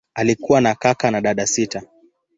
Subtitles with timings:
[0.15, 1.81] Alikuwa na kaka na dada sita.